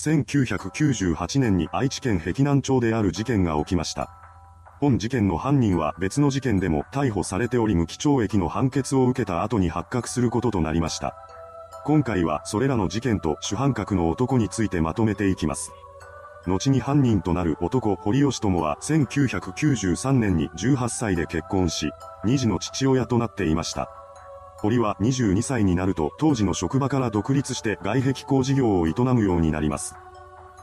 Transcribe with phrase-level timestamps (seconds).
[0.00, 4.08] 1998年に愛知県碧南町である事件が起きました。
[4.78, 11.16] 本事件の犯人は別の事件でも逮捕されており無期懲役の判決を受けた後に発覚することとなりました。
[11.84, 15.72] 今回はそれらの事件と主犯格の男についてまとめていきます。
[16.46, 21.90] 後に犯人となる男堀吉友は1993年に18歳で結婚し、
[22.24, 23.90] 2児の父親となっていました。
[24.60, 29.94] 堀は22歳になると当時の職場から独立して外壁工事業を営むようになります。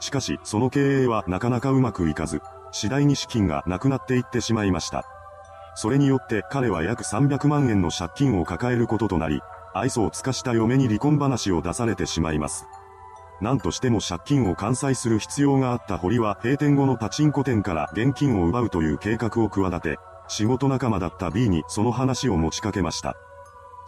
[0.00, 5.04] しかし、その経営はなかなかうまくいかず、次第に資金がなくなっていってしまいました。
[5.74, 9.40] それによって彼は約300万円の借金を抱えることとなり、
[9.74, 12.66] 愛想を尽かした嫁に離婚話を出されてしまいます。
[13.40, 23.16] 何としても借金を完済する必要があった堀は閉店後のパチンコ店から現金を奪うという計画を企て、仕事仲間だった B にその話を持ちかけました。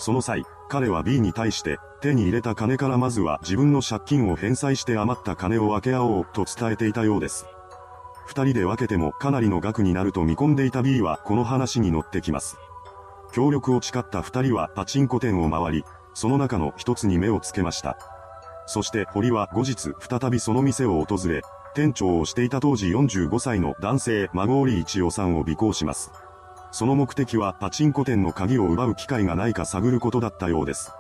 [0.00, 7.44] その際、彼は B に対して、手に入れた金からまずは自分の借金を返済して余った金を分け合おうと伝えていたようです。
[8.24, 12.56] 二人で分けてもかなりの額になると見込んでいた B はこの話に乗ってきます。
[13.34, 17.98] 協力を誓った二人はパチンコ店を回り、その中の一つに目をつけました。
[18.66, 21.42] そして堀は後日再びその店を訪れ、
[21.75, 26.10] 店長をしていた当時45歳の男性孫織一夫さんを尾行します。
[26.72, 30.92] その目的はパチンコ店の鍵を奪う機会がないか探ることだったようです。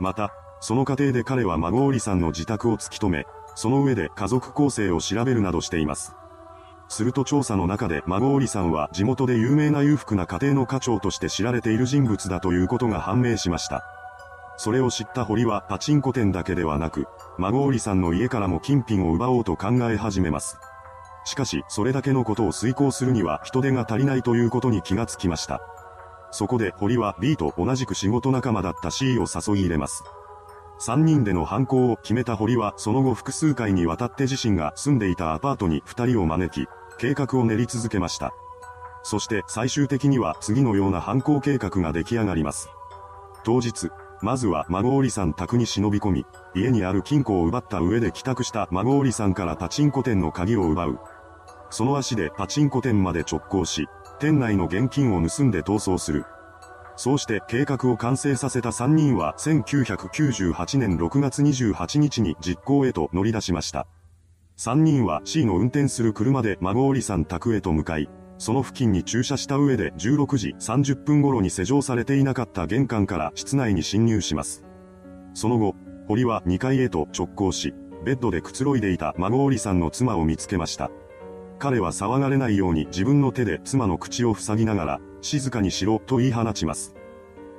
[0.00, 6.14] また、その過程で彼は孫織さんの自宅を突き止め、その上で家族構成を調べるなどしています。
[6.88, 13.84] すると調査の中で孫織さんは地元で有名な裕福な家庭の課長として知られている人物だということが判明しました。
[14.56, 17.06] それを知った堀はパチンコ店だけではなく、
[17.38, 20.58] 孫織さんの家からも金品を奪おうと考え始めます。
[21.24, 25.60] しかし、それだけのことを遂行するには人手が足りないということに気がつきました。
[26.30, 30.04] そこで堀は B と同じく仕事仲間だった C を誘い入れます。
[30.80, 36.68] 3人での犯行を決めた堀はその後複数回にわたって自身が住んでいたアパートに2人を招き、
[36.98, 38.34] 計画を練り続けました。
[39.02, 42.68] そして最終的には次のような犯行計画が出来上がります。
[43.44, 43.90] 当日、
[44.22, 50.98] まずは孫織さん宅に忍び込み、家にある金庫を奪った上で帰宅した孫織さんからパチンコ店の鍵を奪う。
[51.74, 53.88] その足でパチンコ店まで直行し、
[54.20, 56.24] 店内の現金を盗んで逃走する。
[56.94, 63.88] そうして計画を完成させた3人は1998年6月28日に実行へと乗り出しました。
[64.56, 68.08] 3人は C の運転する車で孫織さん宅へと向かい、
[68.38, 74.64] その付近に駐車した上で16時30分頃に施錠されていなかった玄関から室内に侵入します。
[75.34, 75.74] その後、
[76.06, 77.74] 堀は2階へと直行し、
[78.04, 80.92] ベッドでくつろいでいた孫織さんの妻を見つけました。
[81.58, 86.94] 彼は騒がれないように自分の手で妻の口を塞ぎながら、静かにしろと言い放ちます。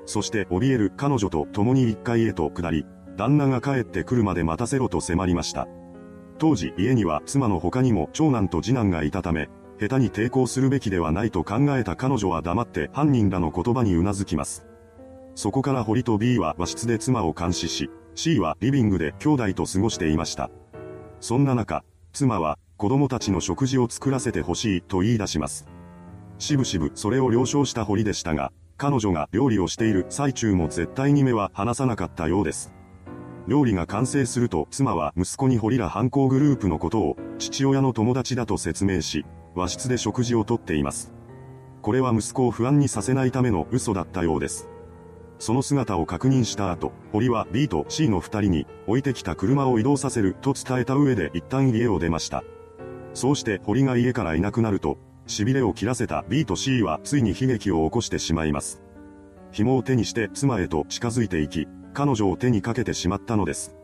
[0.05, 2.85] そして怯える彼女と共に1階へと下り、
[3.17, 5.67] 旦那が帰ってくるまで待たせろと迫りました。
[6.37, 14.65] 当時家には妻の他にも長男と次男がいたため、下手に抵抗するべきではないと考えた彼女は黙って犯人らの言葉に頷きます。
[15.35, 20.49] そこから堀と B は和室で妻を監視し、C はリビングで兄弟と過ごしていました。
[21.19, 21.83] そんな中、
[22.13, 25.65] 妻は子供たちの食事を作らせてほしいと言い出します。
[26.39, 32.73] しぶしぶそれを了承した堀でしたが、彼女が料理をしている最中も絶対に目は離さなかったようです。
[33.47, 41.13] 料理が完成すると妻は息子に堀ら犯行グループのことを父親の友達だと説明し、和室で食事をとっています。
[41.81, 44.67] これは息子を不安にさせないための嘘だったようです。
[45.39, 52.43] その姿を確認した後、堀は B と C の二人に置いてきた車を移動させると伝えた上で一旦家を出ました。
[53.15, 58.83] そうして堀が家からいなくなると、痺れを切らせた B と C はついに悲劇を起こしてしまいます。
[59.51, 63.75] 紐を手にして妻へと近づいていき、彼女を手にかけてしまったのです。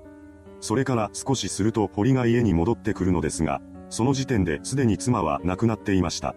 [0.60, 6.36] それから少しすると堀が家に戻ってくるのですが、その時点ですでに妻は亡くなっていました。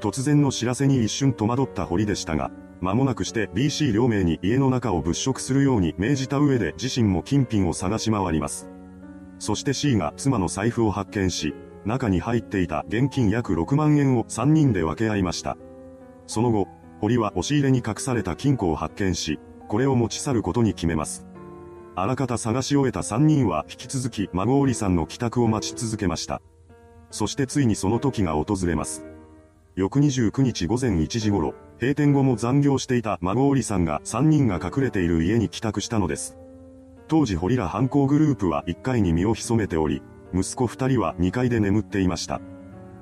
[0.00, 2.50] 突然の知らせに一瞬戸惑った堀でしたが、
[2.80, 8.68] 間もなくして BC 両名に家の中を物色するように命じた上で自身も金品を探し回ります。
[9.38, 11.54] そして C が妻の財布を発見し、
[11.86, 15.56] 中に入っていた現金約6万円を3人で分け合いました。
[16.26, 16.66] その後、
[17.00, 19.38] 堀は押し入れに隠された金庫を発見し、
[19.68, 21.26] これを持ち去ることに決めます。
[21.94, 26.42] あらかた探し終えた3人は引き続き孫織さんの帰宅を待ち続けました。
[27.10, 29.06] そしてついにその時が訪れます。
[29.76, 36.36] 翌29日午前1時頃、閉店後も残業していた孫織さんが3人が隠れている家に帰宅したのです。
[37.08, 40.02] 当時堀ら犯行グループは1階に身を潜めており、
[40.38, 42.40] 息子2人は2階で眠っていました。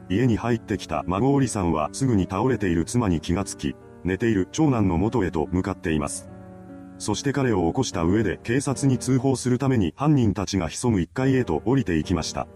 [0.09, 6.29] 家に入ってきた孫織さんはすぐに倒れている妻に気がつき、寝ている長男の元へと向かっています。
[6.99, 12.47] そして彼を起こした上で警察に通報するために犯人たちが潜む1階へと降りていきました。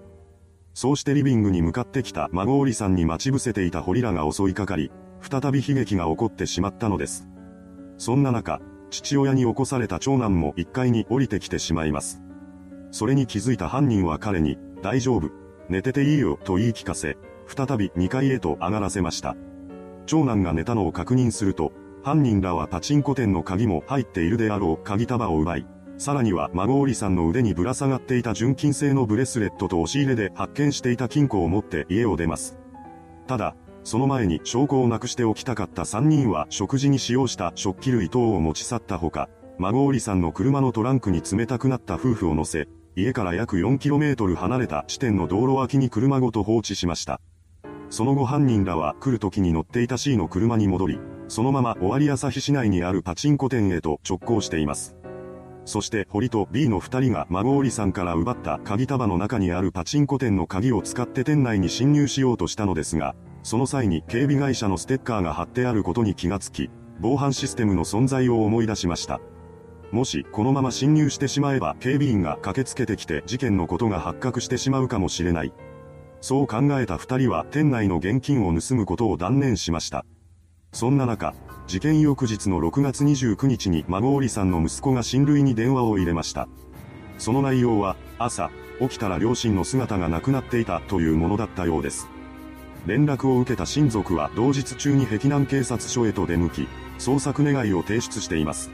[0.75, 7.27] そうしてリビングに向かってきた孫織さんに待ち伏せていたホリラが襲いかかり、再び悲劇が起こってしまったのです。
[7.97, 8.61] そんな中、
[8.91, 12.23] 父親に起こされた長男も1階に降りてきてしまいます。
[12.91, 15.31] それに気づいた犯人は彼に、大丈夫、
[15.69, 17.17] 寝てていいよと言い聞かせ、
[17.47, 19.37] 再び2階へと上がらせました。
[20.07, 21.73] 長男が寝たのを確認すると、
[22.03, 25.67] 犯人らはパチンコ店の鍵も入っているであろう鍵束を奪い、
[25.99, 32.57] さらには孫織さんの腕にぶら下がっていた純金製のブレスレットと押し入れで発見していた金庫を持って家を出ます。
[33.27, 39.29] ただ、その前に証拠をなくしておきたかった3人は食事に使用した食器類等を持ち去ったほか、
[39.59, 47.21] 孫織さんの車のトランクに冷たくなった夫婦を乗せ、家から約 4km 離れた地点の道路脇に車ごと放置しました。
[47.91, 54.97] その後犯人らは来る時に乗っていた C の車に戻り、そのまま尾張朝日市内にあるパチンコ店へと直行しています。
[55.65, 63.15] そして堀と B の二人が孫織さんから奪った鍵束の中にあるパチンコ店の鍵を使って店内に侵入しようとしたのですが、
[63.45, 66.69] その際に警備会社のステッカーが貼ってあることに気がつき、
[67.01, 69.21] 防犯システムの存在を思い出しました。
[69.91, 75.53] もしこのまま侵入してしまえば警備員が駆けつけてきて事件のことが発覚してしまうかもしれない。
[76.21, 80.05] そう考えた二人は店内の現金を盗むことを断念しました。
[80.73, 81.35] そんな中、
[81.67, 86.49] 事件翌日の6月29日に孫織さんの息子が親類に電話を入れました。
[87.19, 88.51] その内容は、朝、
[88.81, 92.09] 起きたら両親の姿がなくなっていたというものだったようです。
[92.87, 96.69] 連絡を受けた親族は同日中に碧南警察署へと出向き、
[96.99, 98.71] 捜索願いを提出しています。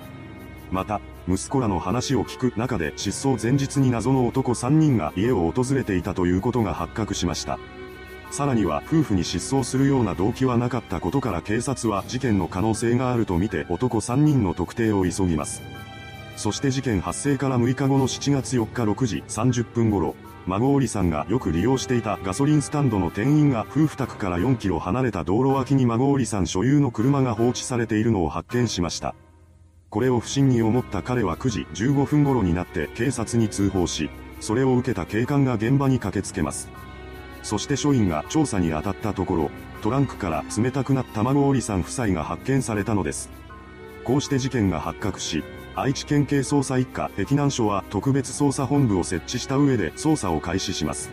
[0.70, 7.58] また、息子らの話を聞く中で失踪前日に謎の男3人が家を訪れていたということが発覚しました。
[8.30, 15.62] さらには夫婦に失踪するような動機はなかったことから警察は事件の可能性があるとみて男3人の特定を急ぎます。
[16.36, 20.16] そして事件発生から6日後の7月4日6時30分頃、
[20.46, 29.14] 孫織さんがよく利用していたガソリンスタンドの店員が夫婦宅から4キロ離れた道路脇に孫織さん所有の車が放置されているのを発見しました。
[29.94, 34.10] これを不審に思った彼は9時15分頃になって警察に通報し、
[34.40, 36.68] それを受けた警官が現場に駆けつけます。
[37.44, 39.50] そして署員が調査に当たったところ、
[39.82, 43.30] トランクから冷たくなった卵織さん夫妻が発見されたのです。
[44.02, 45.44] こうして事件が発覚し、
[45.76, 51.12] 愛知県警捜査一課碧南署は特別捜査本部を設置した上で捜査を開始します。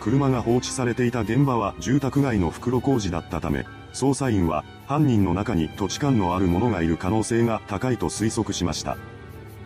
[0.00, 8.96] 車が放置されていた現場は住宅街の袋工事だったため、捜査員は犯人の中に土地勘のある者がいる可能性が高いと推測しました。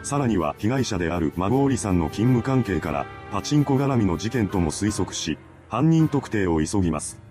[0.02, 5.38] さらには被害者である孫織さんの勤務関係からパチンコ絡みの事件とも推測し、
[5.70, 7.22] 犯人特定を急ぎます。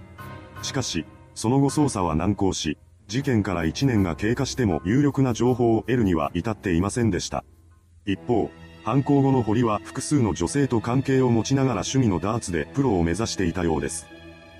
[0.64, 7.44] しかし、その後捜査は難航し、事件から1年が経過しても有力な情報を得るには至っていませんでした。
[8.08, 8.50] 一方、
[8.84, 14.08] 犯行後の堀は複数の女性と関係を持ちながら趣味のダーツでプロを目指していたようです。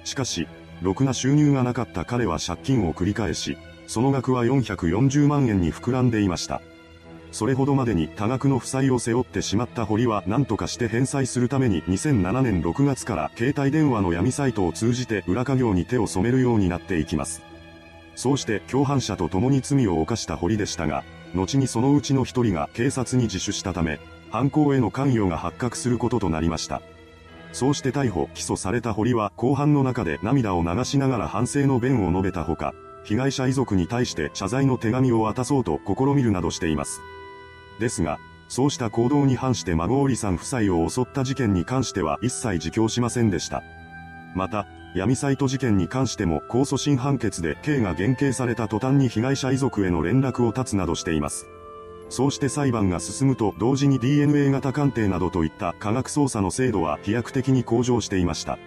[0.04, 0.48] しかし、
[0.84, 6.62] ろくな収入がなかった彼は借金を繰り返し、その額は440万円に膨らんでいました。
[7.32, 17.42] それほどまでに多額の負債を背負ってしまった堀は何とかして返済するために2007年6月から携帯電話の闇サイトを通じて裏稼業に手を染めるようになっていきます。
[18.16, 24.00] そうして共犯者と共に罪を犯した堀でしたが、後にそのうちの一人が警察に自首したため、
[24.30, 26.84] 犯行への関与が発覚することとなりました。
[27.54, 37.00] そうして逮捕・起訴された堀は後半の中で涙を流しながら反省の弁を述べたほか、被害者遺族に対して謝罪の手紙を渡そうと試みるなどしています。
[37.80, 38.20] ですが、
[38.50, 43.64] そうした行動に反して孫織さん夫妻を襲った事件に関しては一切自供しませんでした。
[44.36, 51.48] また、闇サイト事件に関しても控訴審判決で刑が減刑された途端に被害者遺族への連絡を絶つなどしています。
[52.14, 58.60] そうして裁判が進むと同時に DNA 型鑑定などといった科学捜査の精度は飛躍的に向上していました。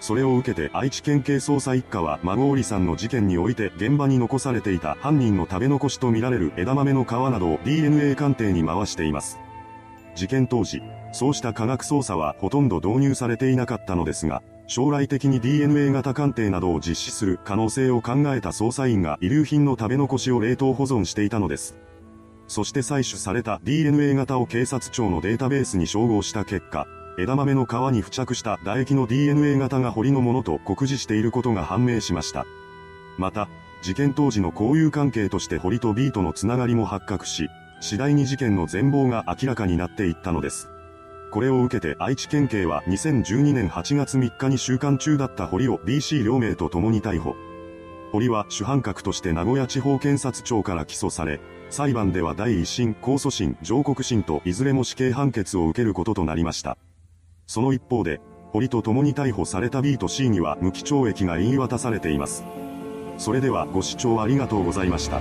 [0.00, 9.38] それを受けて愛知県警捜査一課は孫織さんの事件において現場に残されていた犯人の食べ残しとみられる枝豆の皮などを DNA 鑑定に回しています。
[10.14, 21.78] 事件当時、そうした科学捜査はほとんど導入されていなかったのですが、将来的に DNA 型鑑定などを実施する可能性を考えた捜査員が遺留品の食べ残しを冷凍保存していたのです。
[22.46, 26.86] そして採取された DNA 型を警察庁のデータベースに照合した結果、
[27.18, 32.44] 枝豆の皮に付着した唾液の DNA 型が堀のものと酷似していることが判明しました。
[33.18, 33.48] また、
[33.82, 37.48] 事件当時の交友関係として堀と B とのつながりも発覚し、
[37.80, 40.70] 次第に事件の全貌が明らかになっていったのです。
[41.30, 47.34] これを受けて愛知県警は2012年8月3日に収監中だった堀を BC 両名と共に逮捕。
[48.12, 51.40] 堀は主犯格として名古屋地方検察庁から起訴され、
[51.70, 56.78] 裁判では第一審、控訴審、上告審といずれも死刑判決を受けることとなりました。
[57.46, 58.20] その一方で、
[58.52, 62.44] 堀と共に逮捕された B と C には無期懲役が言い渡されています。
[63.18, 65.20] それではご視聴ありがとうございました。